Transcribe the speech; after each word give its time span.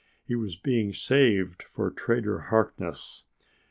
He 0.25 0.33
was 0.35 0.55
being 0.55 0.93
saved 0.93 1.61
for 1.61 1.91
Trader 1.91 2.39
Harkness. 2.49 3.23